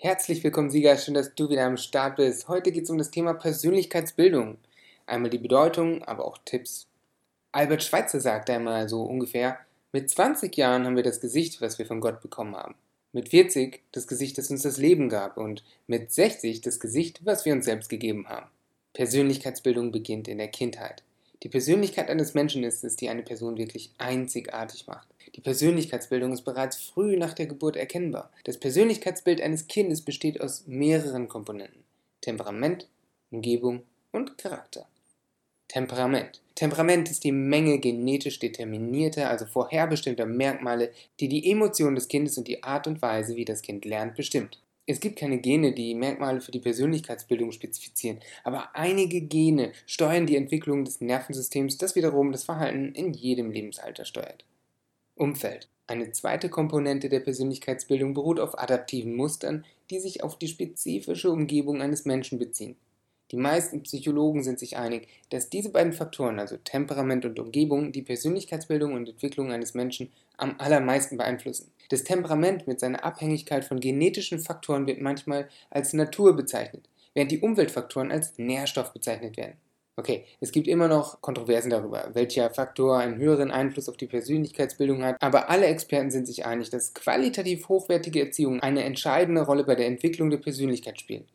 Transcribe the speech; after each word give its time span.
Herzlich 0.00 0.44
willkommen, 0.44 0.70
Sieger. 0.70 0.96
Schön, 0.96 1.14
dass 1.14 1.34
du 1.34 1.50
wieder 1.50 1.66
am 1.66 1.76
Start 1.76 2.18
bist. 2.18 2.46
Heute 2.46 2.70
geht 2.70 2.84
es 2.84 2.90
um 2.90 2.98
das 2.98 3.10
Thema 3.10 3.34
Persönlichkeitsbildung. 3.34 4.56
Einmal 5.06 5.28
die 5.28 5.38
Bedeutung, 5.38 6.04
aber 6.04 6.24
auch 6.24 6.38
Tipps. 6.44 6.86
Albert 7.50 7.82
Schweitzer 7.82 8.20
sagt 8.20 8.48
einmal 8.48 8.88
so 8.88 9.02
ungefähr: 9.02 9.58
Mit 9.90 10.08
20 10.08 10.56
Jahren 10.56 10.86
haben 10.86 10.94
wir 10.94 11.02
das 11.02 11.20
Gesicht, 11.20 11.60
was 11.60 11.80
wir 11.80 11.86
von 11.86 12.00
Gott 12.00 12.20
bekommen 12.20 12.54
haben. 12.54 12.76
Mit 13.12 13.30
40 13.30 13.80
das 13.90 14.06
Gesicht, 14.06 14.38
das 14.38 14.52
uns 14.52 14.62
das 14.62 14.76
Leben 14.76 15.08
gab. 15.08 15.36
Und 15.36 15.64
mit 15.88 16.12
60 16.12 16.60
das 16.60 16.78
Gesicht, 16.78 17.26
was 17.26 17.44
wir 17.44 17.52
uns 17.52 17.64
selbst 17.64 17.88
gegeben 17.88 18.28
haben. 18.28 18.46
Persönlichkeitsbildung 18.92 19.90
beginnt 19.90 20.28
in 20.28 20.38
der 20.38 20.46
Kindheit. 20.46 21.02
Die 21.42 21.48
Persönlichkeit 21.48 22.08
eines 22.08 22.34
Menschen 22.34 22.62
ist 22.62 22.84
es, 22.84 22.94
die 22.94 23.08
eine 23.08 23.24
Person 23.24 23.58
wirklich 23.58 23.90
einzigartig 23.98 24.86
macht. 24.86 25.08
Die 25.34 25.40
Persönlichkeitsbildung 25.40 26.32
ist 26.32 26.42
bereits 26.42 26.76
früh 26.76 27.16
nach 27.16 27.34
der 27.34 27.46
Geburt 27.46 27.76
erkennbar. 27.76 28.30
Das 28.44 28.58
Persönlichkeitsbild 28.58 29.40
eines 29.40 29.66
Kindes 29.66 30.02
besteht 30.02 30.40
aus 30.40 30.66
mehreren 30.66 31.28
Komponenten. 31.28 31.84
Temperament, 32.20 32.88
Umgebung 33.30 33.82
und 34.10 34.38
Charakter. 34.38 34.86
Temperament. 35.68 36.40
Temperament 36.54 37.10
ist 37.10 37.24
die 37.24 37.32
Menge 37.32 37.78
genetisch 37.78 38.38
determinierter, 38.38 39.28
also 39.28 39.44
vorherbestimmter 39.44 40.24
Merkmale, 40.26 40.90
die 41.20 41.28
die 41.28 41.50
Emotionen 41.50 41.94
des 41.94 42.08
Kindes 42.08 42.38
und 42.38 42.48
die 42.48 42.62
Art 42.62 42.86
und 42.86 43.02
Weise, 43.02 43.36
wie 43.36 43.44
das 43.44 43.62
Kind 43.62 43.84
lernt, 43.84 44.16
bestimmt. 44.16 44.58
Es 44.86 45.00
gibt 45.00 45.18
keine 45.18 45.38
Gene, 45.38 45.74
die 45.74 45.94
Merkmale 45.94 46.40
für 46.40 46.50
die 46.50 46.60
Persönlichkeitsbildung 46.60 47.52
spezifizieren, 47.52 48.20
aber 48.42 48.74
einige 48.74 49.20
Gene 49.20 49.72
steuern 49.84 50.26
die 50.26 50.36
Entwicklung 50.36 50.86
des 50.86 51.02
Nervensystems, 51.02 51.76
das 51.76 51.94
wiederum 51.94 52.32
das 52.32 52.44
Verhalten 52.44 52.94
in 52.94 53.12
jedem 53.12 53.50
Lebensalter 53.50 54.06
steuert. 54.06 54.46
Umfeld. 55.18 55.68
Eine 55.86 56.12
zweite 56.12 56.48
Komponente 56.48 57.08
der 57.08 57.20
Persönlichkeitsbildung 57.20 58.14
beruht 58.14 58.40
auf 58.40 58.58
adaptiven 58.58 59.14
Mustern, 59.14 59.64
die 59.90 60.00
sich 60.00 60.22
auf 60.22 60.38
die 60.38 60.48
spezifische 60.48 61.30
Umgebung 61.30 61.80
eines 61.80 62.04
Menschen 62.04 62.38
beziehen. 62.38 62.76
Die 63.30 63.36
meisten 63.36 63.82
Psychologen 63.82 64.42
sind 64.42 64.58
sich 64.58 64.78
einig, 64.78 65.08
dass 65.30 65.50
diese 65.50 65.70
beiden 65.70 65.92
Faktoren, 65.92 66.38
also 66.38 66.56
Temperament 66.56 67.24
und 67.26 67.38
Umgebung, 67.38 67.92
die 67.92 68.02
Persönlichkeitsbildung 68.02 68.94
und 68.94 69.08
Entwicklung 69.08 69.52
eines 69.52 69.74
Menschen 69.74 70.10
am 70.38 70.54
allermeisten 70.58 71.18
beeinflussen. 71.18 71.70
Das 71.90 72.04
Temperament 72.04 72.66
mit 72.66 72.80
seiner 72.80 73.04
Abhängigkeit 73.04 73.64
von 73.64 73.80
genetischen 73.80 74.40
Faktoren 74.40 74.86
wird 74.86 75.00
manchmal 75.00 75.48
als 75.68 75.92
Natur 75.92 76.36
bezeichnet, 76.36 76.88
während 77.14 77.30
die 77.30 77.40
Umweltfaktoren 77.40 78.10
als 78.10 78.38
Nährstoff 78.38 78.92
bezeichnet 78.92 79.36
werden. 79.36 79.56
Okay, 79.98 80.24
es 80.38 80.52
gibt 80.52 80.68
immer 80.68 80.86
noch 80.86 81.20
Kontroversen 81.22 81.70
darüber, 81.70 82.10
welcher 82.12 82.50
Faktor 82.50 82.98
einen 82.98 83.16
höheren 83.16 83.50
Einfluss 83.50 83.88
auf 83.88 83.96
die 83.96 84.06
Persönlichkeitsbildung 84.06 85.02
hat, 85.02 85.20
aber 85.20 85.50
alle 85.50 85.66
Experten 85.66 86.12
sind 86.12 86.28
sich 86.28 86.46
einig, 86.46 86.70
dass 86.70 86.94
qualitativ 86.94 87.68
hochwertige 87.68 88.20
Erziehung 88.20 88.60
eine 88.60 88.84
entscheidende 88.84 89.42
Rolle 89.42 89.64
bei 89.64 89.74
der 89.74 89.88
Entwicklung 89.88 90.30
der 90.30 90.38
Persönlichkeit 90.38 91.00
spielt. 91.00 91.26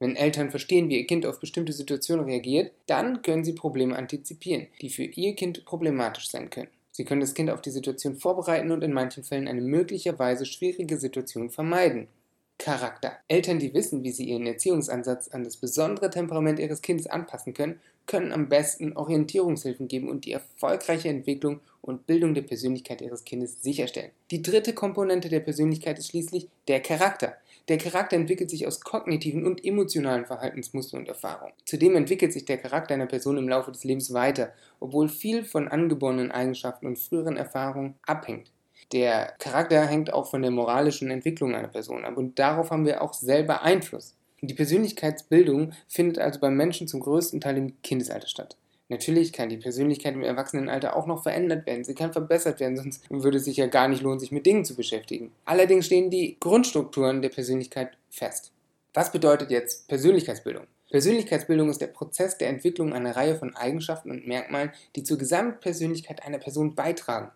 Wenn 0.00 0.16
Eltern 0.16 0.50
verstehen, 0.50 0.90
wie 0.90 0.98
ihr 0.98 1.06
Kind 1.06 1.24
auf 1.24 1.40
bestimmte 1.40 1.72
Situationen 1.72 2.26
reagiert, 2.26 2.72
dann 2.86 3.22
können 3.22 3.42
sie 3.42 3.54
Probleme 3.54 3.96
antizipieren, 3.96 4.66
die 4.82 4.90
für 4.90 5.04
ihr 5.04 5.34
Kind 5.34 5.64
problematisch 5.64 6.28
sein 6.28 6.50
können. 6.50 6.68
Sie 6.90 7.06
können 7.06 7.22
das 7.22 7.32
Kind 7.32 7.48
auf 7.48 7.62
die 7.62 7.70
Situation 7.70 8.16
vorbereiten 8.16 8.70
und 8.70 8.84
in 8.84 8.92
manchen 8.92 9.24
Fällen 9.24 9.48
eine 9.48 9.62
möglicherweise 9.62 10.44
schwierige 10.44 10.98
Situation 10.98 11.48
vermeiden. 11.48 12.08
Charakter. 12.60 13.16
Eltern, 13.26 13.58
die 13.58 13.72
wissen, 13.72 14.04
wie 14.04 14.12
sie 14.12 14.28
ihren 14.28 14.46
Erziehungsansatz 14.46 15.28
an 15.28 15.44
das 15.44 15.56
besondere 15.56 16.10
Temperament 16.10 16.58
ihres 16.58 16.82
Kindes 16.82 17.06
anpassen 17.06 17.54
können, 17.54 17.80
können 18.06 18.32
am 18.32 18.50
besten 18.50 18.92
Orientierungshilfen 18.96 19.88
geben 19.88 20.10
und 20.10 20.26
die 20.26 20.32
erfolgreiche 20.32 21.08
Entwicklung 21.08 21.60
und 21.80 22.06
Bildung 22.06 22.34
der 22.34 22.42
Persönlichkeit 22.42 23.00
ihres 23.00 23.24
Kindes 23.24 23.62
sicherstellen. 23.62 24.10
Die 24.30 24.42
dritte 24.42 24.74
Komponente 24.74 25.30
der 25.30 25.40
Persönlichkeit 25.40 25.98
ist 25.98 26.08
schließlich 26.08 26.48
der 26.68 26.80
Charakter. 26.80 27.34
Der 27.68 27.78
Charakter 27.78 28.16
entwickelt 28.16 28.50
sich 28.50 28.66
aus 28.66 28.80
kognitiven 28.80 29.46
und 29.46 29.64
emotionalen 29.64 30.26
Verhaltensmustern 30.26 31.00
und 31.00 31.08
Erfahrungen. 31.08 31.54
Zudem 31.64 31.96
entwickelt 31.96 32.34
sich 32.34 32.44
der 32.44 32.58
Charakter 32.58 32.92
einer 32.92 33.06
Person 33.06 33.38
im 33.38 33.48
Laufe 33.48 33.72
des 33.72 33.84
Lebens 33.84 34.12
weiter, 34.12 34.52
obwohl 34.80 35.08
viel 35.08 35.44
von 35.44 35.68
angeborenen 35.68 36.30
Eigenschaften 36.30 36.86
und 36.86 36.98
früheren 36.98 37.38
Erfahrungen 37.38 37.94
abhängt. 38.02 38.50
Der 38.92 39.34
Charakter 39.38 39.86
hängt 39.86 40.12
auch 40.12 40.28
von 40.28 40.42
der 40.42 40.50
moralischen 40.50 41.10
Entwicklung 41.10 41.54
einer 41.54 41.68
Person 41.68 42.04
ab 42.04 42.16
und 42.16 42.38
darauf 42.38 42.70
haben 42.70 42.86
wir 42.86 43.02
auch 43.02 43.14
selber 43.14 43.62
Einfluss. 43.62 44.14
Die 44.40 44.54
Persönlichkeitsbildung 44.54 45.72
findet 45.86 46.18
also 46.18 46.40
beim 46.40 46.56
Menschen 46.56 46.88
zum 46.88 47.00
größten 47.00 47.40
Teil 47.40 47.58
im 47.58 47.80
Kindesalter 47.82 48.26
statt. 48.26 48.56
Natürlich 48.88 49.32
kann 49.32 49.48
die 49.48 49.56
Persönlichkeit 49.56 50.14
im 50.14 50.24
Erwachsenenalter 50.24 50.96
auch 50.96 51.06
noch 51.06 51.22
verändert 51.22 51.64
werden. 51.66 51.84
Sie 51.84 51.94
kann 51.94 52.12
verbessert 52.12 52.58
werden, 52.58 52.76
sonst 52.76 53.08
würde 53.08 53.36
es 53.36 53.44
sich 53.44 53.56
ja 53.56 53.66
gar 53.66 53.86
nicht 53.86 54.02
lohnen, 54.02 54.18
sich 54.18 54.32
mit 54.32 54.46
Dingen 54.46 54.64
zu 54.64 54.74
beschäftigen. 54.74 55.30
Allerdings 55.44 55.86
stehen 55.86 56.10
die 56.10 56.36
Grundstrukturen 56.40 57.22
der 57.22 57.28
Persönlichkeit 57.28 57.92
fest. 58.10 58.50
Was 58.92 59.12
bedeutet 59.12 59.52
jetzt 59.52 59.86
Persönlichkeitsbildung? 59.86 60.64
Persönlichkeitsbildung 60.90 61.70
ist 61.70 61.80
der 61.80 61.86
Prozess 61.86 62.36
der 62.36 62.48
Entwicklung 62.48 62.92
einer 62.92 63.14
Reihe 63.14 63.36
von 63.36 63.54
Eigenschaften 63.54 64.10
und 64.10 64.26
Merkmalen, 64.26 64.72
die 64.96 65.04
zur 65.04 65.18
Gesamtpersönlichkeit 65.18 66.24
einer 66.24 66.38
Person 66.38 66.74
beitragen. 66.74 67.30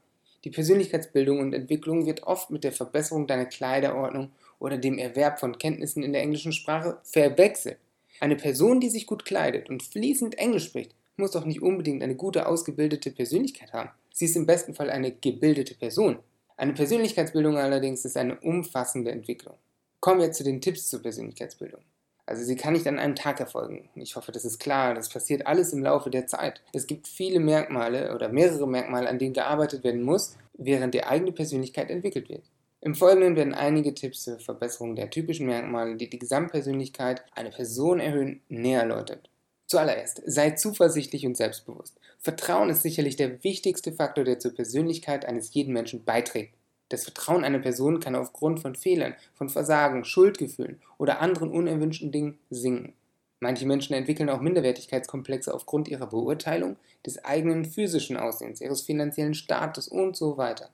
Die 0.44 0.50
Persönlichkeitsbildung 0.50 1.40
und 1.40 1.54
Entwicklung 1.54 2.04
wird 2.04 2.24
oft 2.24 2.50
mit 2.50 2.64
der 2.64 2.72
Verbesserung 2.72 3.26
deiner 3.26 3.46
Kleiderordnung 3.46 4.30
oder 4.58 4.76
dem 4.76 4.98
Erwerb 4.98 5.40
von 5.40 5.58
Kenntnissen 5.58 6.02
in 6.02 6.12
der 6.12 6.22
englischen 6.22 6.52
Sprache 6.52 6.98
verwechselt. 7.02 7.78
Eine 8.20 8.36
Person, 8.36 8.78
die 8.78 8.90
sich 8.90 9.06
gut 9.06 9.24
kleidet 9.24 9.70
und 9.70 9.82
fließend 9.82 10.36
Englisch 10.38 10.66
spricht, 10.66 10.94
muss 11.16 11.30
doch 11.30 11.46
nicht 11.46 11.62
unbedingt 11.62 12.02
eine 12.02 12.14
gute 12.14 12.46
ausgebildete 12.46 13.10
Persönlichkeit 13.10 13.72
haben. 13.72 13.90
Sie 14.12 14.26
ist 14.26 14.36
im 14.36 14.46
besten 14.46 14.74
Fall 14.74 14.90
eine 14.90 15.12
gebildete 15.12 15.74
Person. 15.74 16.18
Eine 16.56 16.74
Persönlichkeitsbildung 16.74 17.56
allerdings 17.56 18.04
ist 18.04 18.16
eine 18.16 18.38
umfassende 18.40 19.10
Entwicklung. 19.10 19.56
Kommen 20.00 20.20
wir 20.20 20.32
zu 20.32 20.44
den 20.44 20.60
Tipps 20.60 20.88
zur 20.88 21.02
Persönlichkeitsbildung. 21.02 21.80
Also 22.26 22.42
sie 22.42 22.56
kann 22.56 22.72
nicht 22.72 22.86
an 22.86 22.98
einem 22.98 23.14
Tag 23.14 23.40
erfolgen. 23.40 23.90
Ich 23.94 24.16
hoffe, 24.16 24.32
das 24.32 24.44
ist 24.44 24.58
klar. 24.58 24.94
Das 24.94 25.10
passiert 25.10 25.46
alles 25.46 25.72
im 25.72 25.82
Laufe 25.82 26.10
der 26.10 26.26
Zeit. 26.26 26.62
Es 26.72 26.86
gibt 26.86 27.06
viele 27.06 27.38
Merkmale 27.38 28.14
oder 28.14 28.30
mehrere 28.30 28.66
Merkmale, 28.66 29.08
an 29.08 29.18
denen 29.18 29.34
gearbeitet 29.34 29.84
werden 29.84 30.02
muss, 30.02 30.36
während 30.54 30.94
die 30.94 31.04
eigene 31.04 31.32
Persönlichkeit 31.32 31.90
entwickelt 31.90 32.28
wird. 32.28 32.44
Im 32.80 32.94
Folgenden 32.94 33.36
werden 33.36 33.54
einige 33.54 33.94
Tipps 33.94 34.24
zur 34.24 34.38
Verbesserung 34.38 34.94
der 34.94 35.10
typischen 35.10 35.46
Merkmale, 35.46 35.96
die 35.96 36.10
die 36.10 36.18
Gesamtpersönlichkeit 36.18 37.22
einer 37.34 37.50
Person 37.50 37.98
erhöhen, 37.98 38.42
näher 38.48 38.80
erläutert. 38.80 39.30
Zuallererst, 39.66 40.22
sei 40.26 40.50
zuversichtlich 40.50 41.26
und 41.26 41.36
selbstbewusst. 41.36 41.98
Vertrauen 42.18 42.68
ist 42.68 42.82
sicherlich 42.82 43.16
der 43.16 43.42
wichtigste 43.42 43.92
Faktor, 43.92 44.24
der 44.24 44.38
zur 44.38 44.54
Persönlichkeit 44.54 45.24
eines 45.24 45.52
jeden 45.54 45.72
Menschen 45.72 46.04
beiträgt. 46.04 46.54
Das 46.88 47.04
Vertrauen 47.04 47.44
einer 47.44 47.58
Person 47.58 48.00
kann 48.00 48.14
aufgrund 48.14 48.60
von 48.60 48.74
Fehlern, 48.74 49.14
von 49.34 49.48
Versagen, 49.48 50.04
Schuldgefühlen 50.04 50.80
oder 50.98 51.20
anderen 51.20 51.50
unerwünschten 51.50 52.12
Dingen 52.12 52.38
sinken. 52.50 52.94
Manche 53.40 53.66
Menschen 53.66 53.94
entwickeln 53.94 54.30
auch 54.30 54.40
Minderwertigkeitskomplexe 54.40 55.52
aufgrund 55.52 55.88
ihrer 55.88 56.06
Beurteilung 56.06 56.76
des 57.04 57.24
eigenen 57.24 57.64
physischen 57.64 58.16
Aussehens, 58.16 58.60
ihres 58.60 58.82
finanziellen 58.82 59.34
Status 59.34 59.88
und 59.88 60.16
so 60.16 60.38
weiter. 60.38 60.70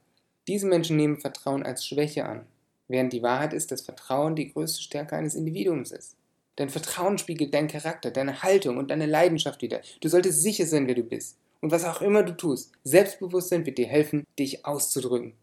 Diese 0.46 0.66
Menschen 0.66 0.96
nehmen 0.96 1.18
Vertrauen 1.18 1.64
als 1.64 1.86
Schwäche 1.86 2.26
an, 2.26 2.46
während 2.86 3.12
die 3.12 3.22
Wahrheit 3.22 3.52
ist, 3.52 3.72
dass 3.72 3.82
Vertrauen 3.82 4.36
die 4.36 4.52
größte 4.52 4.82
Stärke 4.82 5.16
eines 5.16 5.34
Individuums 5.34 5.90
ist. 5.90 6.16
Dein 6.56 6.68
Vertrauen 6.68 7.18
spiegelt 7.18 7.54
deinen 7.54 7.68
Charakter, 7.68 8.10
deine 8.10 8.42
Haltung 8.42 8.76
und 8.76 8.90
deine 8.90 9.06
Leidenschaft 9.06 9.62
wider. 9.62 9.80
Du 10.00 10.08
solltest 10.08 10.42
sicher 10.42 10.66
sein, 10.66 10.86
wer 10.86 10.94
du 10.94 11.02
bist. 11.02 11.38
Und 11.60 11.72
was 11.72 11.84
auch 11.84 12.02
immer 12.02 12.22
du 12.22 12.36
tust, 12.36 12.72
Selbstbewusstsein 12.84 13.66
wird 13.66 13.78
dir 13.78 13.86
helfen, 13.86 14.26
dich 14.38 14.64
auszudrücken. 14.64 15.34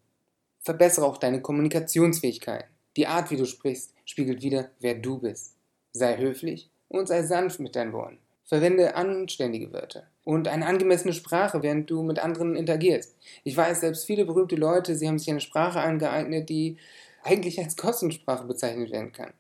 Verbessere 0.68 1.06
auch 1.06 1.16
deine 1.16 1.42
Kommunikationsfähigkeiten. 1.42 2.68
Die 2.98 3.08
Art, 3.08 3.32
wie 3.32 3.38
du 3.38 3.46
sprichst, 3.46 3.94
spiegelt 4.04 4.42
wieder, 4.42 4.70
wer 4.82 4.96
du 4.96 5.18
bist. 5.18 5.56
Sei 5.94 6.18
höflich 6.18 6.70
und 6.90 7.08
sei 7.08 7.24
sanft 7.24 7.62
mit 7.62 7.78
deinen 7.78 7.94
Worten. 7.94 8.18
Verwende 8.44 8.94
anständige 8.96 9.72
Wörter 9.72 10.08
und 10.26 10.50
eine 10.50 10.66
angemessene 10.66 11.14
Sprache, 11.14 11.64
während 11.64 11.90
du 11.90 12.04
mit 12.04 12.20
anderen 12.20 12.58
interagierst. 12.58 13.16
Ich 13.46 13.56
weiß, 13.56 13.80
selbst 13.80 14.06
viele 14.06 14.26
berühmte 14.26 14.58
Leute, 14.58 14.98
sie 14.98 15.08
haben 15.08 15.20
sich 15.20 15.30
eine 15.30 15.40
Sprache 15.40 15.80
angeeignet, 15.80 16.50
die 16.50 16.76
eigentlich 17.24 17.58
als 17.60 17.78
Kostensprache 17.78 18.44
bezeichnet 18.44 18.92
werden 18.92 19.14
kann. 19.14 19.32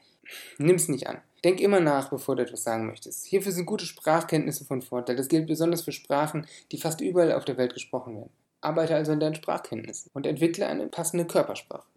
Nimm's 0.58 0.88
nicht 0.88 1.08
an. 1.08 1.18
Denk 1.44 1.60
immer 1.60 1.82
nach, 1.82 2.10
bevor 2.10 2.38
du 2.38 2.44
etwas 2.44 2.64
sagen 2.64 2.88
möchtest. 2.88 3.26
Hierfür 3.26 3.52
sind 3.52 3.66
gute 3.66 3.86
Sprachkenntnisse 3.86 4.64
von 4.64 4.82
Vorteil. 4.82 5.18
Das 5.18 5.28
gilt 5.28 5.48
besonders 5.48 5.82
für 5.82 5.92
Sprachen, 5.92 6.48
die 6.72 6.78
fast 6.78 7.02
überall 7.02 7.34
auf 7.34 7.44
der 7.44 7.58
Welt 7.58 7.74
gesprochen 7.74 8.16
werden. 8.16 8.32
Arbeite 8.62 8.96
also 8.96 9.12
an 9.12 9.20
deinen 9.20 9.36
Sprachkenntnissen 9.36 10.12
und 10.14 10.26
entwickle 10.26 10.68
eine 10.68 10.88
passende 10.88 11.26
Körpersprache. 11.26 11.88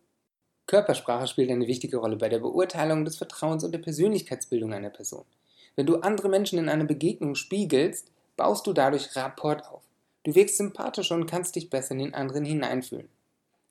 Körpersprache 0.66 1.26
spielt 1.26 1.50
eine 1.50 1.66
wichtige 1.66 1.96
Rolle 1.96 2.16
bei 2.16 2.28
der 2.28 2.38
Beurteilung 2.38 3.04
des 3.04 3.16
Vertrauens 3.16 3.64
und 3.64 3.72
der 3.72 3.80
Persönlichkeitsbildung 3.80 4.72
einer 4.72 4.90
Person. 4.90 5.24
Wenn 5.74 5.86
du 5.86 5.96
andere 5.96 6.28
Menschen 6.28 6.58
in 6.58 6.68
einer 6.68 6.84
Begegnung 6.84 7.34
spiegelst, 7.34 8.10
baust 8.36 8.66
du 8.66 8.72
dadurch 8.72 9.16
Rapport 9.16 9.66
auf. 9.68 9.82
Du 10.22 10.34
wirkst 10.34 10.58
sympathischer 10.58 11.14
und 11.14 11.26
kannst 11.26 11.56
dich 11.56 11.70
besser 11.70 11.92
in 11.92 11.98
den 11.98 12.14
anderen 12.14 12.44
hineinfühlen. 12.44 13.08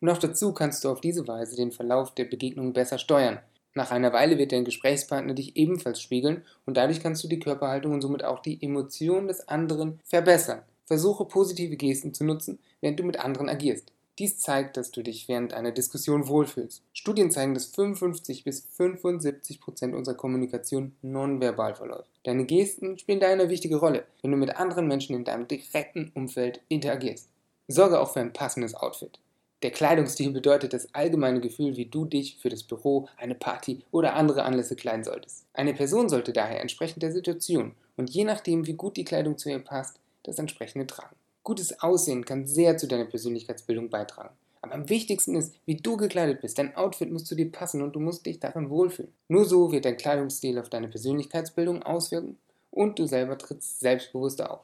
Noch 0.01 0.17
dazu 0.17 0.53
kannst 0.53 0.83
du 0.83 0.89
auf 0.89 1.01
diese 1.01 1.27
Weise 1.27 1.55
den 1.55 1.71
Verlauf 1.71 2.13
der 2.15 2.25
Begegnung 2.25 2.73
besser 2.73 2.97
steuern. 2.97 3.39
Nach 3.75 3.91
einer 3.91 4.13
Weile 4.13 4.37
wird 4.37 4.51
dein 4.51 4.65
Gesprächspartner 4.65 5.33
dich 5.33 5.55
ebenfalls 5.55 6.01
spiegeln 6.01 6.43
und 6.65 6.77
dadurch 6.77 7.01
kannst 7.01 7.23
du 7.23 7.27
die 7.27 7.39
Körperhaltung 7.39 7.93
und 7.93 8.01
somit 8.01 8.23
auch 8.23 8.41
die 8.41 8.61
Emotionen 8.63 9.27
des 9.27 9.47
anderen 9.47 9.99
verbessern. 10.05 10.63
Versuche 10.89 11.25
positive 11.25 11.77
Gesten 11.77 12.15
zu 12.15 12.23
nutzen, 12.23 12.57
während 12.81 12.99
du 12.99 13.03
mit 13.03 13.23
anderen 13.23 13.47
agierst. 13.47 13.91
Dies 14.17 14.39
zeigt, 14.39 14.75
dass 14.75 14.89
du 14.89 15.03
dich 15.03 15.27
während 15.27 15.53
einer 15.53 15.71
Diskussion 15.71 16.27
wohlfühlst. 16.27 16.81
Studien 16.93 17.29
zeigen, 17.29 17.53
dass 17.53 17.67
55 17.67 18.43
bis 18.43 18.65
75 18.71 19.61
Prozent 19.61 19.93
unserer 19.93 20.15
Kommunikation 20.15 20.95
nonverbal 21.03 21.75
verläuft. 21.75 22.09
Deine 22.23 22.43
Gesten 22.45 22.97
spielen 22.97 23.19
da 23.19 23.27
eine 23.27 23.49
wichtige 23.49 23.75
Rolle, 23.75 24.03
wenn 24.23 24.31
du 24.31 24.37
mit 24.37 24.55
anderen 24.55 24.87
Menschen 24.87 25.15
in 25.15 25.25
deinem 25.25 25.47
direkten 25.47 26.11
Umfeld 26.15 26.59
interagierst. 26.69 27.29
Sorge 27.67 27.99
auch 27.99 28.11
für 28.11 28.21
ein 28.21 28.33
passendes 28.33 28.73
Outfit. 28.73 29.19
Der 29.61 29.69
Kleidungsstil 29.69 30.31
bedeutet 30.31 30.73
das 30.73 30.91
allgemeine 30.95 31.39
Gefühl, 31.39 31.77
wie 31.77 31.85
du 31.85 32.05
dich 32.05 32.37
für 32.37 32.49
das 32.49 32.63
Büro, 32.63 33.07
eine 33.15 33.35
Party 33.35 33.83
oder 33.91 34.15
andere 34.15 34.41
Anlässe 34.41 34.75
kleiden 34.75 35.03
solltest. 35.03 35.45
Eine 35.53 35.75
Person 35.75 36.09
sollte 36.09 36.33
daher 36.33 36.61
entsprechend 36.61 37.03
der 37.03 37.11
Situation 37.11 37.75
und 37.95 38.09
je 38.09 38.23
nachdem, 38.23 38.65
wie 38.65 38.73
gut 38.73 38.97
die 38.97 39.05
Kleidung 39.05 39.37
zu 39.37 39.51
ihr 39.51 39.59
passt, 39.59 39.99
das 40.29 40.39
entsprechende 40.39 40.87
tragen. 40.87 41.15
Gutes 41.43 41.81
Aussehen 41.81 42.25
kann 42.25 42.45
sehr 42.45 42.77
zu 42.77 42.87
deiner 42.87 43.05
Persönlichkeitsbildung 43.05 43.89
beitragen. 43.89 44.35
Aber 44.61 44.73
am 44.73 44.89
wichtigsten 44.89 45.35
ist, 45.35 45.55
wie 45.65 45.77
du 45.77 45.97
gekleidet 45.97 46.41
bist. 46.41 46.57
Dein 46.57 46.75
Outfit 46.75 47.11
muss 47.11 47.25
zu 47.25 47.35
dir 47.35 47.51
passen 47.51 47.81
und 47.81 47.95
du 47.95 47.99
musst 47.99 48.25
dich 48.25 48.39
darin 48.39 48.69
wohlfühlen. 48.69 49.13
Nur 49.29 49.45
so 49.45 49.71
wird 49.71 49.85
dein 49.85 49.97
Kleidungsstil 49.97 50.59
auf 50.59 50.69
deine 50.69 50.89
Persönlichkeitsbildung 50.89 51.83
auswirken 51.83 52.37
und 52.71 52.99
du 52.99 53.07
selber 53.07 53.37
trittst 53.37 53.79
selbstbewusster 53.79 54.51
auf. 54.51 54.61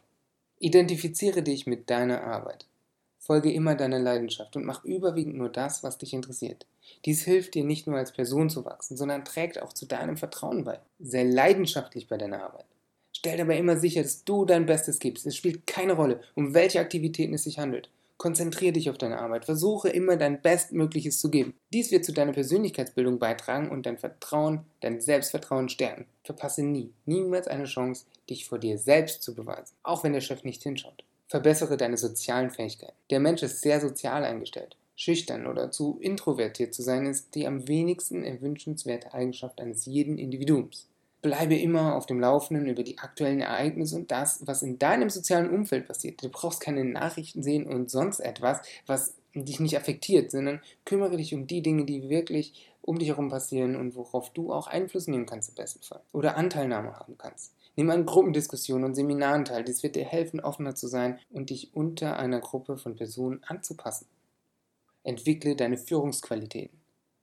Identifiziere 0.59 1.41
dich 1.41 1.65
mit 1.65 1.89
deiner 1.89 2.23
Arbeit. 2.23 2.65
Folge 3.19 3.51
immer 3.51 3.73
deiner 3.73 3.99
Leidenschaft 3.99 4.55
und 4.55 4.65
mach 4.65 4.83
überwiegend 4.83 5.35
nur 5.35 5.49
das, 5.49 5.81
was 5.81 5.97
dich 5.97 6.13
interessiert. 6.13 6.67
Dies 7.05 7.23
hilft 7.23 7.55
dir 7.55 7.63
nicht 7.63 7.87
nur 7.87 7.97
als 7.97 8.11
Person 8.11 8.49
zu 8.51 8.65
wachsen, 8.65 8.97
sondern 8.97 9.25
trägt 9.25 9.59
auch 9.61 9.73
zu 9.73 9.87
deinem 9.87 10.17
Vertrauen 10.17 10.63
bei. 10.63 10.79
Sei 10.99 11.23
leidenschaftlich 11.23 12.07
bei 12.07 12.17
deiner 12.17 12.43
Arbeit. 12.43 12.65
Stell 13.25 13.37
dabei 13.37 13.57
immer 13.57 13.75
sicher, 13.75 14.03
dass 14.03 14.23
du 14.23 14.45
dein 14.45 14.67
Bestes 14.67 14.99
gibst. 14.99 15.25
Es 15.25 15.35
spielt 15.35 15.65
keine 15.65 15.93
Rolle, 15.93 16.21
um 16.35 16.53
welche 16.53 16.79
Aktivitäten 16.79 17.33
es 17.33 17.45
sich 17.45 17.57
handelt. 17.57 17.89
Konzentriere 18.17 18.73
dich 18.73 18.87
auf 18.87 18.99
deine 18.99 19.17
Arbeit. 19.17 19.45
Versuche 19.45 19.89
immer 19.89 20.15
dein 20.15 20.43
Bestmögliches 20.43 21.19
zu 21.19 21.31
geben. 21.31 21.55
Dies 21.73 21.89
wird 21.89 22.05
zu 22.05 22.13
deiner 22.13 22.33
Persönlichkeitsbildung 22.33 23.17
beitragen 23.17 23.71
und 23.71 23.87
dein 23.87 23.97
Vertrauen, 23.97 24.59
dein 24.81 25.01
Selbstvertrauen 25.01 25.69
stärken. 25.69 26.05
Verpasse 26.23 26.61
nie, 26.61 26.91
niemals 27.07 27.47
eine 27.47 27.63
Chance, 27.63 28.05
dich 28.29 28.45
vor 28.45 28.59
dir 28.59 28.77
selbst 28.77 29.23
zu 29.23 29.33
beweisen, 29.33 29.73
auch 29.81 30.03
wenn 30.03 30.13
der 30.13 30.21
Chef 30.21 30.43
nicht 30.43 30.61
hinschaut. 30.61 31.03
Verbessere 31.27 31.77
deine 31.77 31.97
sozialen 31.97 32.51
Fähigkeiten. 32.51 32.93
Der 33.09 33.19
Mensch 33.19 33.41
ist 33.41 33.61
sehr 33.61 33.81
sozial 33.81 34.23
eingestellt. 34.23 34.77
Schüchtern 34.95 35.47
oder 35.47 35.71
zu 35.71 35.97
introvertiert 35.99 36.75
zu 36.75 36.83
sein 36.83 37.07
ist 37.07 37.33
die 37.33 37.47
am 37.47 37.67
wenigsten 37.67 38.23
erwünschenswerte 38.23 39.15
Eigenschaft 39.15 39.59
eines 39.59 39.87
jeden 39.87 40.19
Individuums. 40.19 40.87
Bleibe 41.25 41.55
immer 41.55 41.95
auf 41.95 42.05
dem 42.05 42.19
Laufenden 42.19 42.67
über 42.67 42.83
die 42.83 42.99
aktuellen 42.99 43.41
Ereignisse 43.41 43.95
und 43.95 44.11
das, 44.11 44.45
was 44.45 44.61
in 44.61 44.77
deinem 44.77 45.09
sozialen 45.09 45.49
Umfeld 45.49 45.87
passiert. 45.87 46.21
Du 46.23 46.29
brauchst 46.29 46.61
keine 46.61 46.85
Nachrichten 46.85 47.41
sehen 47.41 47.65
und 47.65 47.89
sonst 47.89 48.19
etwas, 48.19 48.61
was 48.85 49.15
dich 49.33 49.59
nicht 49.59 49.75
affektiert, 49.75 50.29
sondern 50.29 50.61
kümmere 50.85 51.17
dich 51.17 51.33
um 51.33 51.47
die 51.47 51.63
Dinge, 51.63 51.85
die 51.85 52.09
wirklich 52.09 52.69
um 52.83 52.99
dich 52.99 53.07
herum 53.07 53.29
passieren 53.29 53.75
und 53.75 53.95
worauf 53.95 54.29
du 54.33 54.53
auch 54.53 54.67
Einfluss 54.67 55.07
nehmen 55.07 55.25
kannst 55.25 55.49
im 55.49 55.55
besten 55.55 55.81
Fall 55.81 56.01
oder 56.11 56.37
Anteilnahme 56.37 56.93
haben 56.93 57.17
kannst. 57.17 57.55
Nimm 57.75 57.89
an 57.89 58.05
Gruppendiskussionen 58.05 58.85
und 58.85 58.93
Seminaren 58.93 59.45
teil. 59.45 59.63
Dies 59.63 59.81
wird 59.81 59.95
dir 59.95 60.05
helfen, 60.05 60.39
offener 60.41 60.75
zu 60.75 60.87
sein 60.87 61.17
und 61.31 61.49
dich 61.49 61.73
unter 61.73 62.19
einer 62.19 62.39
Gruppe 62.39 62.77
von 62.77 62.95
Personen 62.95 63.43
anzupassen. 63.47 64.05
Entwickle 65.03 65.55
deine 65.55 65.79
Führungsqualitäten. 65.79 66.79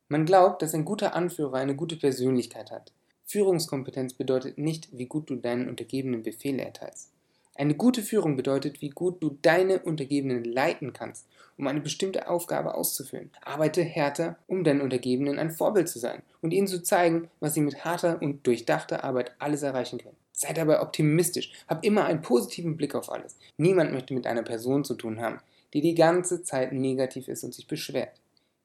Man 0.09 0.27
glaubt, 0.27 0.61
dass 0.61 0.75
ein 0.75 0.85
guter 0.85 1.15
Anführer 1.15 1.59
eine 1.59 1.77
gute 1.77 1.95
Persönlichkeit 1.95 2.73
hat. 2.73 2.93
Führungskompetenz 3.32 4.12
bedeutet 4.12 4.58
nicht, 4.58 4.90
wie 4.93 5.06
gut 5.06 5.31
du 5.31 5.37
deinen 5.37 5.67
Untergebenen 5.67 6.23
Befehle 6.23 6.62
erteilst. 6.62 7.08
Eine 7.55 7.75
gute 7.75 8.02
Führung 8.02 8.37
bedeutet, 8.37 8.82
wie 8.82 8.90
gut 8.90 9.23
du 9.23 9.38
deine 9.40 9.79
Untergebenen 9.79 10.44
leiten 10.44 10.93
kannst, 10.93 11.26
um 11.56 11.67
eine 11.67 11.81
bestimmte 11.81 12.29
Aufgabe 12.29 12.75
auszuführen. 12.75 13.31
Arbeite 13.40 13.82
härter, 13.82 14.37
um 14.46 14.64
deinen 14.64 14.82
Untergebenen 14.82 15.38
ein 15.38 15.50
Vorbild 15.50 15.88
zu 15.88 15.99
sein 15.99 16.23
und 16.43 16.52
ihnen 16.52 16.67
zu 16.67 16.82
zeigen, 16.82 17.31
was 17.40 17.55
sie 17.55 17.62
mit 17.62 17.87
harter 17.87 18.20
und 18.20 18.46
durchdachter 18.46 19.02
Arbeit 19.02 19.32
alles 19.38 19.62
erreichen 19.62 19.99
können. 19.99 20.17
Sei 20.32 20.52
dabei 20.52 20.82
optimistisch, 20.82 21.52
hab 21.69 21.87
immer 21.87 22.05
einen 22.05 22.20
positiven 22.20 22.76
Blick 22.76 22.94
auf 22.94 23.11
alles. 23.11 23.38
Niemand 23.56 23.93
möchte 23.93 24.12
mit 24.12 24.26
einer 24.26 24.43
Person 24.43 24.84
zu 24.84 24.94
tun 24.94 25.23
haben, 25.23 25.38
die 25.73 25.81
die 25.81 25.94
ganze 25.94 26.43
Zeit 26.43 26.75
negativ 26.75 27.29
ist 27.29 27.44
und 27.44 27.55
sich 27.55 27.67
beschwert. 27.67 28.20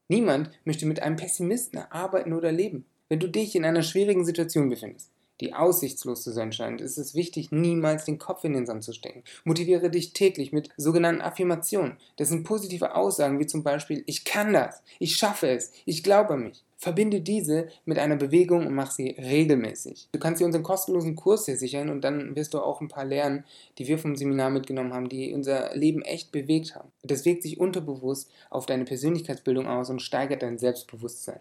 Niemand 0.10 0.52
möchte 0.66 0.86
mit 0.86 1.02
einem 1.02 1.16
Pessimisten 1.16 1.80
arbeiten 1.90 2.34
oder 2.34 2.52
leben. 2.52 2.86
Wenn 3.10 3.20
du 3.20 3.30
dich 3.30 3.56
in 3.56 3.64
einer 3.64 3.84
schwierigen 3.84 4.26
Situation 4.26 4.68
befindest, 4.68 5.12
die 5.40 5.54
aussichtslos 5.54 6.24
zu 6.24 6.32
sein 6.32 6.52
scheint, 6.52 6.82
ist 6.82 6.98
es 6.98 7.16
wichtig, 7.16 7.52
niemals 7.52 8.04
den 8.04 8.18
Kopf 8.18 8.44
in 8.44 8.52
den 8.54 8.66
Sand 8.66 8.84
zu 8.84 8.92
stecken. 8.92 9.24
Motiviere 9.46 9.90
dich 9.90 10.12
täglich 10.12 10.52
mit 10.52 10.70
sogenannten 10.76 11.22
Affirmationen. 11.22 11.98
Das 12.18 12.28
sind 12.28 12.44
positive 12.44 12.96
Aussagen 12.96 13.40
wie 13.40 13.48
zum 13.48 13.64
Beispiel, 13.64 14.04
ich 14.08 14.26
kann 14.26 14.52
das, 14.52 14.82
ich 15.00 15.16
schaffe 15.16 15.48
es, 15.48 15.72
ich 15.86 16.04
glaube 16.04 16.34
an 16.34 16.44
mich. 16.44 16.64
Verbinde 16.76 17.22
diese 17.22 17.70
mit 17.86 17.98
einer 17.98 18.18
Bewegung 18.18 18.68
und 18.68 18.76
mach 18.76 18.92
sie 18.92 19.12
regelmäßig. 19.12 20.10
Du 20.12 20.20
kannst 20.20 20.42
dir 20.42 20.46
unseren 20.46 20.64
kostenlosen 20.64 21.16
Kurs 21.16 21.46
hier 21.46 21.58
sichern 21.58 21.90
und 21.90 22.02
dann 22.02 22.36
wirst 22.36 22.54
du 22.54 22.60
auch 22.60 22.82
ein 22.82 22.88
paar 22.88 23.06
lernen, 23.06 23.46
die 23.78 23.88
wir 23.88 23.98
vom 23.98 24.16
Seminar 24.16 24.50
mitgenommen 24.50 24.94
haben, 24.94 25.10
die 25.10 25.34
unser 25.34 25.76
Leben 25.76 26.02
echt 26.02 26.32
bewegt 26.32 26.76
haben. 26.76 26.92
Das 27.04 27.26
wirkt 27.26 27.42
sich 27.42 27.60
unterbewusst 27.60 28.30
auf 28.50 28.66
deine 28.66 28.86
Persönlichkeitsbildung 28.86 29.66
aus 29.66 29.90
und 29.90 30.02
steigert 30.02 30.44
dein 30.44 30.58
Selbstbewusstsein. 30.60 31.40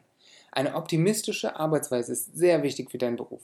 Eine 0.57 0.75
optimistische 0.75 1.57
Arbeitsweise 1.57 2.13
ist 2.13 2.35
sehr 2.35 2.63
wichtig 2.63 2.91
für 2.91 2.97
deinen 2.97 3.17
Beruf. 3.17 3.43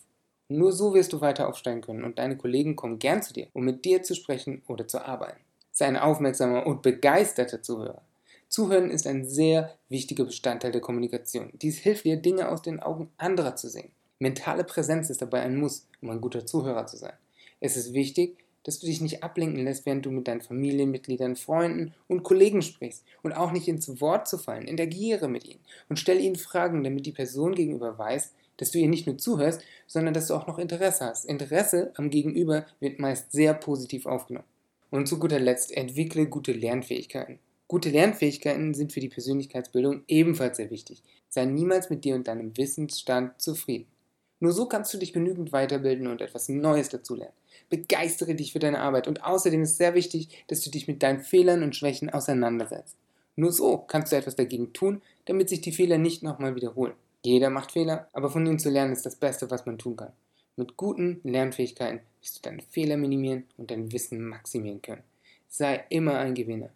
Nur 0.48 0.72
so 0.72 0.94
wirst 0.94 1.12
du 1.12 1.20
weiter 1.20 1.46
aufsteigen 1.46 1.82
können 1.82 2.04
und 2.04 2.18
deine 2.18 2.38
Kollegen 2.38 2.74
kommen 2.74 2.98
gern 2.98 3.22
zu 3.22 3.34
dir, 3.34 3.48
um 3.52 3.66
mit 3.66 3.84
dir 3.84 4.02
zu 4.02 4.14
sprechen 4.14 4.62
oder 4.66 4.88
zu 4.88 4.98
arbeiten. 5.04 5.42
Sei 5.72 5.84
ein 5.84 5.98
aufmerksamer 5.98 6.66
und 6.66 6.80
begeisterter 6.80 7.60
Zuhörer. 7.60 8.00
Zuhören 8.48 8.88
ist 8.88 9.06
ein 9.06 9.26
sehr 9.26 9.76
wichtiger 9.90 10.24
Bestandteil 10.24 10.72
der 10.72 10.80
Kommunikation. 10.80 11.50
Dies 11.52 11.80
hilft 11.80 12.06
dir, 12.06 12.16
Dinge 12.16 12.48
aus 12.48 12.62
den 12.62 12.80
Augen 12.80 13.10
anderer 13.18 13.56
zu 13.56 13.68
sehen. 13.68 13.92
Mentale 14.18 14.64
Präsenz 14.64 15.10
ist 15.10 15.20
dabei 15.20 15.42
ein 15.42 15.56
Muss, 15.56 15.86
um 16.00 16.08
ein 16.08 16.22
guter 16.22 16.46
Zuhörer 16.46 16.86
zu 16.86 16.96
sein. 16.96 17.12
Es 17.60 17.76
ist 17.76 17.92
wichtig, 17.92 18.38
dass 18.64 18.78
du 18.78 18.86
dich 18.86 19.00
nicht 19.00 19.22
ablenken 19.22 19.64
lässt, 19.64 19.86
während 19.86 20.06
du 20.06 20.10
mit 20.10 20.28
deinen 20.28 20.40
Familienmitgliedern, 20.40 21.36
Freunden 21.36 21.94
und 22.08 22.22
Kollegen 22.22 22.62
sprichst 22.62 23.04
und 23.22 23.32
auch 23.32 23.52
nicht 23.52 23.68
ins 23.68 24.00
Wort 24.00 24.28
zu 24.28 24.38
fallen. 24.38 24.66
Interagiere 24.66 25.28
mit 25.28 25.46
ihnen 25.46 25.60
und 25.88 25.98
stelle 25.98 26.20
ihnen 26.20 26.36
Fragen, 26.36 26.84
damit 26.84 27.06
die 27.06 27.12
Person 27.12 27.54
gegenüber 27.54 27.98
weiß, 27.98 28.32
dass 28.56 28.70
du 28.70 28.78
ihr 28.78 28.88
nicht 28.88 29.06
nur 29.06 29.18
zuhörst, 29.18 29.62
sondern 29.86 30.14
dass 30.14 30.28
du 30.28 30.34
auch 30.34 30.46
noch 30.46 30.58
Interesse 30.58 31.04
hast. 31.06 31.24
Interesse 31.24 31.92
am 31.96 32.10
Gegenüber 32.10 32.66
wird 32.80 32.98
meist 32.98 33.32
sehr 33.32 33.54
positiv 33.54 34.06
aufgenommen. 34.06 34.46
Und 34.90 35.08
zu 35.08 35.18
guter 35.18 35.40
Letzt 35.40 35.76
entwickle 35.76 36.26
gute 36.26 36.52
Lernfähigkeiten. 36.52 37.38
Gute 37.66 37.88
Lernfähigkeiten 37.88 38.74
sind 38.74 38.92
für 38.92 39.00
die 39.00 39.08
Persönlichkeitsbildung 39.08 40.02
ebenfalls 40.06 40.58
sehr 40.58 40.70
wichtig. 40.70 41.02
Sei 41.30 41.46
niemals 41.46 41.88
mit 41.88 42.04
dir 42.04 42.14
und 42.14 42.28
deinem 42.28 42.54
Wissensstand 42.58 43.40
zufrieden. 43.40 43.86
Nur 44.40 44.52
so 44.52 44.66
kannst 44.66 44.92
du 44.92 44.98
dich 44.98 45.14
genügend 45.14 45.52
weiterbilden 45.52 46.06
und 46.06 46.20
etwas 46.20 46.50
Neues 46.50 46.90
dazulernen. 46.90 47.34
Begeistere 47.72 48.34
dich 48.34 48.52
für 48.52 48.58
deine 48.58 48.80
Arbeit 48.80 49.08
und 49.08 49.24
außerdem 49.24 49.62
ist 49.62 49.78
sehr 49.78 49.94
wichtig, 49.94 50.44
dass 50.46 50.60
du 50.60 50.68
dich 50.68 50.88
mit 50.88 51.02
deinen 51.02 51.20
Fehlern 51.20 51.62
und 51.62 51.74
Schwächen 51.74 52.10
auseinandersetzt. 52.10 52.98
Nur 53.34 53.50
so 53.50 53.78
kannst 53.78 54.12
du 54.12 54.16
etwas 54.16 54.36
dagegen 54.36 54.74
tun, 54.74 55.00
damit 55.24 55.48
sich 55.48 55.62
die 55.62 55.72
Fehler 55.72 55.96
nicht 55.96 56.22
nochmal 56.22 56.54
wiederholen. 56.54 56.92
Jeder 57.24 57.48
macht 57.48 57.72
Fehler, 57.72 58.08
aber 58.12 58.28
von 58.28 58.44
ihnen 58.44 58.58
zu 58.58 58.68
lernen 58.68 58.92
ist 58.92 59.06
das 59.06 59.16
Beste, 59.16 59.50
was 59.50 59.64
man 59.64 59.78
tun 59.78 59.96
kann. 59.96 60.12
Mit 60.56 60.76
guten 60.76 61.22
Lernfähigkeiten 61.24 62.00
wirst 62.20 62.36
du 62.36 62.40
deine 62.42 62.60
Fehler 62.60 62.98
minimieren 62.98 63.44
und 63.56 63.70
dein 63.70 63.90
Wissen 63.90 64.22
maximieren 64.28 64.82
können. 64.82 65.02
Sei 65.48 65.82
immer 65.88 66.18
ein 66.18 66.34
Gewinner. 66.34 66.68